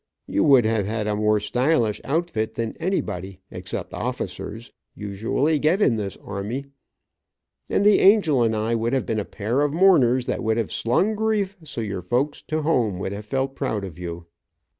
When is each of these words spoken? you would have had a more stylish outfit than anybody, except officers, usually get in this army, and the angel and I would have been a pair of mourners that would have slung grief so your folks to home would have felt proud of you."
you 0.25 0.43
would 0.43 0.65
have 0.65 0.87
had 0.87 1.05
a 1.05 1.15
more 1.15 1.39
stylish 1.39 2.01
outfit 2.03 2.55
than 2.55 2.75
anybody, 2.77 3.39
except 3.51 3.93
officers, 3.93 4.71
usually 4.95 5.59
get 5.59 5.79
in 5.79 5.95
this 5.95 6.17
army, 6.23 6.65
and 7.69 7.85
the 7.85 7.99
angel 7.99 8.41
and 8.41 8.55
I 8.55 8.73
would 8.73 8.93
have 8.93 9.05
been 9.05 9.19
a 9.19 9.25
pair 9.25 9.61
of 9.61 9.71
mourners 9.71 10.25
that 10.25 10.41
would 10.41 10.57
have 10.57 10.71
slung 10.71 11.13
grief 11.13 11.55
so 11.63 11.81
your 11.81 12.01
folks 12.01 12.41
to 12.47 12.63
home 12.63 12.97
would 12.97 13.11
have 13.11 13.25
felt 13.27 13.55
proud 13.55 13.83
of 13.85 13.99
you." 13.99 14.25